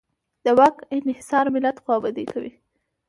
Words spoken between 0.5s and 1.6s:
واک انحصار